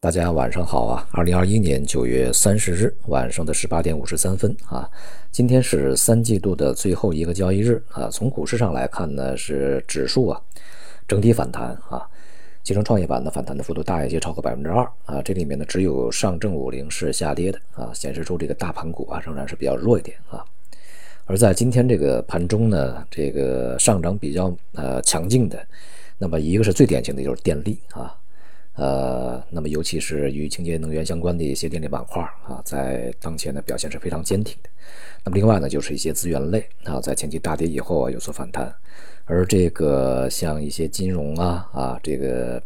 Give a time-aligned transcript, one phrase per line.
[0.00, 1.08] 大家晚上好啊！
[1.10, 4.88] 二零二一年九月三十日晚上的十八点五十三分啊，
[5.32, 8.08] 今天是三季度的最后一个交易日啊。
[8.08, 10.40] 从股市上来看呢，是指数啊
[11.08, 12.06] 整体反弹啊，
[12.62, 15.20] 其中创业板的反弹的幅度大一些，超过百分之二啊。
[15.20, 20.44] 这里面呢，只有上证五零是下跌的啊，显示出这个大盘股啊仍然是比较弱一点啊。
[21.24, 25.58] 而在今天这个盘中呢，这个上涨比较呃强劲的，
[26.18, 28.14] 那么一个是最典型的就是电力啊。
[28.78, 34.70] 呃，那么尤其是与清洁能源相关的一些电力板块啊，在当前的表现是非常坚挺的。
[35.24, 38.72] 那么另外呢，就是一些资源类啊，在前期大跌以后啊有所反弹，
[39.24, 42.62] 而这个像一些金融啊啊这个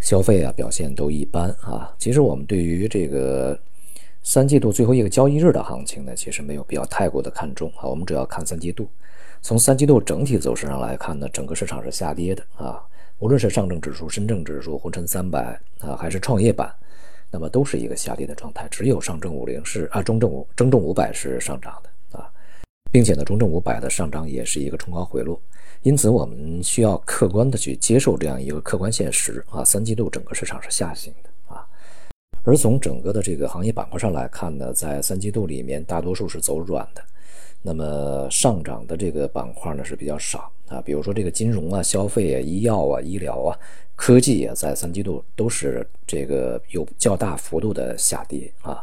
[0.00, 1.94] 消费啊表现都一般啊。
[1.98, 3.60] 其实我们对于这个
[4.22, 8.88] 三季度最后一个交易日的行情呢，其实没有必要太过的看重啊，我们主要看三季度。
[9.42, 12.82] 从三季度整体走势上来看呢，整个市场是下跌的啊。
[13.20, 16.74] 无论是上证指数、深证指数、沪深三百啊，还是创业板，
[17.30, 18.66] 那么都是一个下跌的状态。
[18.70, 22.32] 只有上证五零是啊，中证五中证五百是上涨的啊，
[22.90, 25.38] 并且呢，中证五百的上涨也是一个冲高回落。
[25.82, 29.62] 因此，我们需要客观的去接受这样一个客观现实啊。
[29.62, 31.62] 三季度整个市场是下行的啊，
[32.42, 37.04] 而从整个的这个行业板块上来看呢，在三季度里面，大多数是走软的。
[37.62, 43.58] 那么上涨的这个板块呢是比较少啊，比如说这个金融啊、消费啊、医药啊、医疗啊、
[43.94, 48.82] 科技啊，在三季度都是这个有较大幅度的下跌啊。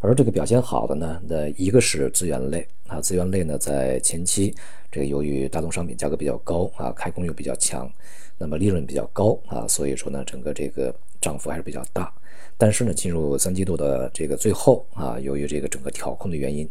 [0.00, 4.54] 而这个表现好的呢，那一个是资源类啊，资源类呢在前期
[4.90, 7.88] 这个由于大宗商品价格比较高啊，开工又比较强，
[8.36, 12.12] 那么利润比较高啊，所以说呢，整个这个涨幅还是比较大。
[12.56, 16.68] 但是呢，进入三季度的这个最后啊，由于这个整个调控的原因。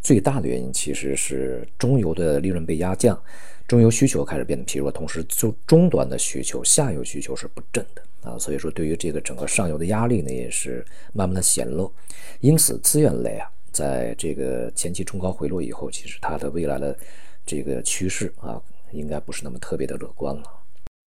[0.00, 3.20] 最大的原因其实是中游的利润被压降，
[3.66, 11.92] 中游需求开始变得疲弱，同时就终端的需求、下游需求是不振的啊，所以说对于这个整个上游的压力呢也是慢慢的显露，
[12.40, 16.96] 因此资源类啊，在这个前期冲高回落以后，其实它的未来的
[17.44, 18.60] 这个趋势啊，
[18.92, 20.61] 应该不是那么特别的乐观了。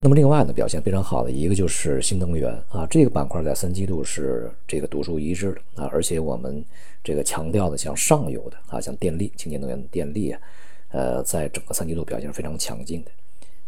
[0.05, 6.63] 那么另外呢，表现非常好的一个就是新能源啊，这个板块在三季度是这个独树一帜的啊，而且我们
[7.03, 10.39] 这个强调的像上游的啊，像电力、清洁能源的电力啊，
[10.89, 13.11] 呃，在整个三季度表现是非常强劲的，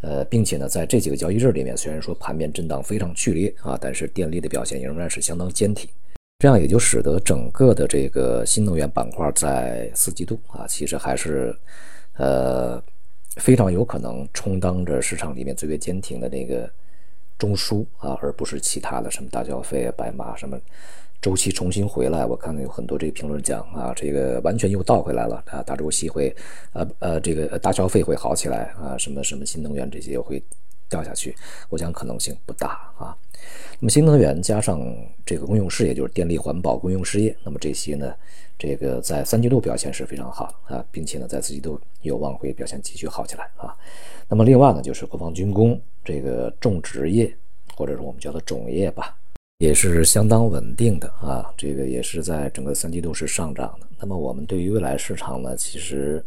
[0.01, 5.89] 呃，并且呢，在这几个交易日里面，虽然说盘面震荡非常剧烈啊，但是电力的表现仍然是相当坚挺，
[6.37, 11.57] 这样也就使得整个的这个新能源板块在四季度啊，其实还是
[12.17, 12.79] 呃。
[13.37, 16.69] 非常有可能充当着市场里面最为坚挺的那个
[17.37, 20.59] 中枢啊，而不是其他的什么大消费啊、白马什么
[21.21, 22.25] 周期重新回来。
[22.25, 26.35] 我看到有很多这个评论讲啊，这个完全又倒回来了啊，大周期会
[26.73, 30.41] 呃呃这个大消费会好起来啊，什么什么新能源这些会
[30.89, 31.35] 掉下去。
[31.69, 33.15] 我想可能性不大啊。
[33.79, 34.81] 那么新能源加上
[35.25, 38.13] 这个公用事业，就是电力环保公用事业，那么这些呢？
[38.59, 43.75] 这个在三季度表现是非常好啊，并且呢，在四季度有望会表现继续好起来啊。
[44.27, 47.31] 那么另外呢，就是国防军工这个种植业，
[47.75, 49.15] 或者说我们叫做种业吧，
[49.59, 51.53] 也是相当稳定的啊。
[51.55, 53.87] 这个也是在整个三季度是上涨的。
[53.99, 56.25] 那么我们对于未来市场呢，其实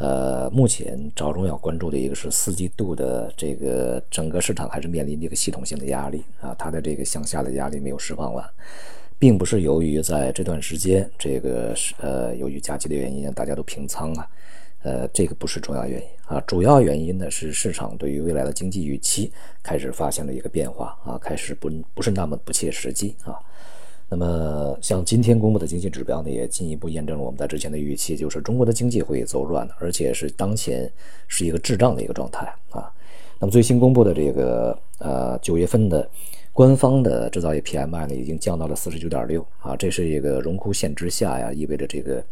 [0.00, 8.42] 呃，目前着重要关注的一个是四季度的这个整个市场还是面临一个系统性的压力啊，它的这个向下的压力没有释放完。
[9.18, 14.26] 并不是由于在这段时间，这个是呃，由于假期的原因，大家都平仓啊，
[14.82, 19.30] 呃，这个不是主要原因啊，主要原因呢是市场对于未来的经济预期
[19.62, 23.38] 开始发现了一个变化啊，开始不不是那么不切实际啊。
[24.10, 30.92] 那么像今天公布的经济指标呢，也进一步验证了我们在之前的预期，就是中国的经济会走软，而且是当前
[31.28, 32.92] 是一个滞胀的一个状态啊。
[33.38, 36.06] 那么最新公布的这个呃九月份的。
[36.52, 42.22] 官方的制造业 PMI 呢，已经降到了四十九点六啊，这是一个荣枯线之下呀，意味着这个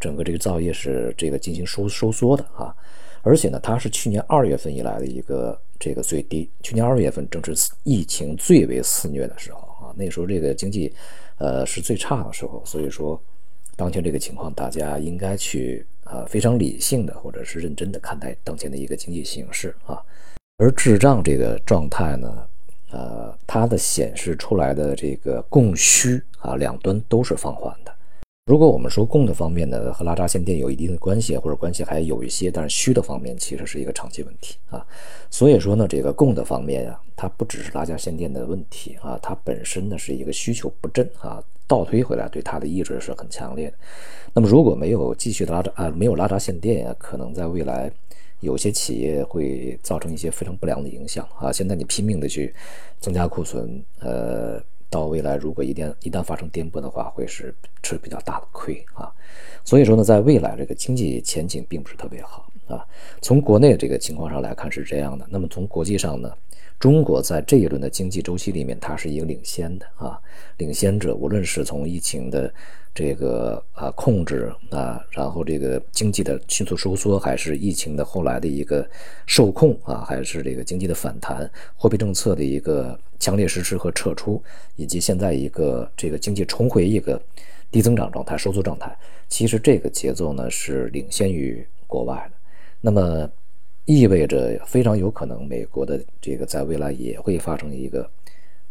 [0.00, 2.74] 整个这个造业是这个进行收收缩的啊，
[3.22, 10.92] 而且呢，它是去年二月份以来的一个这个最低，去年二月份正是疫情最为肆虐的时候那时候这个经济
[11.38, 13.20] 呃是最差的时候，所以说
[13.76, 20.02] 当前这个情况，大家应该去啊非常理性的或者是认真的看待当前的一个经济形势啊，
[20.58, 22.46] 而滞胀这个状态呢。
[22.92, 27.94] 呃，它的显示出来的这个供需啊，两端都是放缓的。
[28.50, 34.84] 如果我们说供的方面呢，和拉闸限电有一定的关系，或者关系还有一些，但是需的方面其实是一个长期问题啊。
[35.30, 43.76] 所以说呢，这个供的方面啊，它不只是拉闸限电的问题啊，它本身呢是一个需求不振啊，倒推回来对它的抑制是很强烈的。
[44.34, 47.88] 那么如果没有继续的拉闸啊，没有拉闸限电啊，可能在未来。
[48.40, 51.52] 有些企业会造成一些非常不良的影响啊！
[51.52, 52.54] 现在你拼命的去
[52.98, 54.58] 增加库存，呃，
[54.90, 59.10] 到未来如果一旦一旦发生颠簸的话，会是吃比较大的亏啊。
[59.64, 62.86] 所以说呢，在未来这个经济前景并不是特别好啊。
[63.20, 66.32] 从国内这个情况上来看是这样的，那么从国际上呢？
[66.78, 70.18] 中国在这一轮的经济周期里面，它是一个领先的啊，
[70.56, 71.14] 领先者。
[71.14, 72.50] 无论是从疫情的
[72.94, 78.88] 这个啊控制啊，然后这个经济的迅速收缩，还是疫情的后来的一个
[79.26, 84.42] 受控啊，还是这个经济的反弹，货币政策的一个强烈实施和撤出，
[84.76, 87.20] 以及现在一个这个经济重回一个
[87.70, 88.96] 低增长状态、收缩状态，
[89.28, 92.39] 其实这个节奏呢是领先于国外的。
[92.80, 93.30] 那么。
[93.86, 98.08] 意味着非常有可能，美国的这个在未来也会发生一个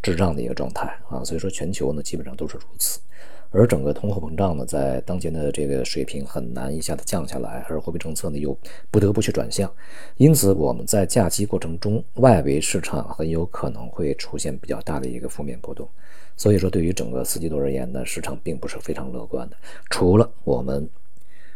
[0.01, 3.01] 滞胀的一个状态啊，所以说全球呢基本上都是如此，
[3.49, 8.57] 而整个通货膨胀呢在当前的这个水平很难一下子降下来，而货币政策呢又
[8.89, 9.69] 不得不去转向，
[10.15, 15.89] 因此我们在假期过程中，外围市场很有可能会出现比较大的一个负面波动，
[16.37, 19.57] 所以说对于整个四季度而言呢，市场并不是非常乐观的，
[19.89, 20.87] 除了我们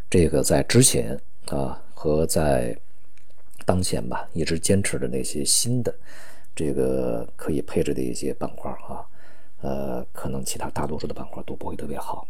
[0.09, 1.17] 这个在之前
[1.53, 2.75] 啊和在
[3.65, 5.93] 当前吧，一直坚持的那些新的，
[6.55, 9.05] 这个可以配置的一些板块啊，
[9.61, 12.27] 呃，可能其他大多数的板块都不会特别好。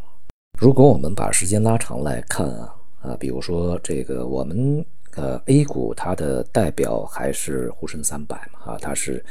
[0.59, 4.85] 如果我们把时间拉长来看啊，啊，比如说这个我们
[5.15, 9.25] 呃 A 股它的代表还是沪深三百嘛，啊，它是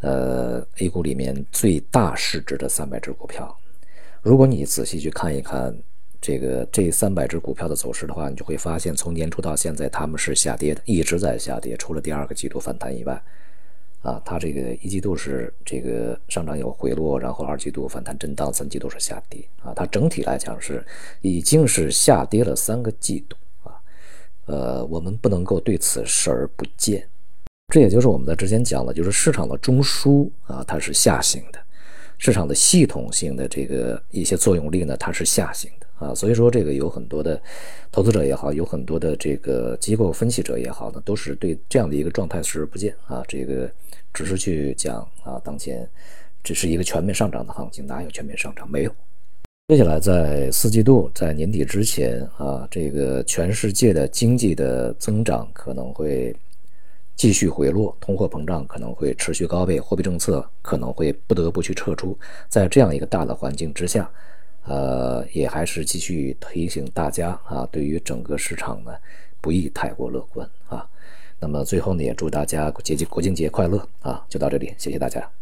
[0.00, 3.56] 呃 A 股里面最大市值的三百只股票。
[4.20, 5.74] 如果你仔细去看一看。
[6.20, 11.76] 这个这三百只股票的走势的话，你就会发现，从年初到现在，他们是下跌的，一直在下跌。
[11.76, 13.22] 除了第二个季度反弹以外，
[14.02, 19.72] 啊，它这个一季度是这个上涨有回落，然后二季度反弹震荡，三季度是下跌啊。
[19.74, 20.84] 它整体来讲是
[21.20, 23.74] 已经是下跌了三个季度啊。
[24.46, 27.08] 呃，我们不能够对此视而不见。
[27.72, 31.58] 这也就是我们在之前讲的，就是市场的中枢啊，它是下行的；
[32.18, 35.86] 市场的系统性的这个一些作用力呢，它是下行的。
[35.98, 37.40] 啊，所以说这个有很多的
[37.90, 43.22] 投资者也好，有很多的这个机构分析者也好呢，都是对这样的一个状态视而不见啊。
[43.26, 43.68] 这个
[44.14, 45.88] 只是去讲啊，当前
[46.44, 48.70] 只是一个全面上涨的行情，哪有全面上涨？
[48.70, 48.94] 没有。
[49.66, 56.34] 接下来在四季度，在年底之前啊，这个全世界的经济的增长可能会
[57.16, 62.16] 继续回落，通货膨胀可能会持续高位，货币政策可能会不得不去撤出。
[62.48, 64.08] 在这样一个大的环境之下。
[64.68, 68.92] 呃，也还是继续提醒大家啊，对于整个市场呢，
[69.40, 70.86] 不宜太过乐观啊。
[71.40, 74.24] 那么最后呢，也祝大家节节国庆节快乐啊！
[74.28, 75.37] 就到这里，谢谢大家。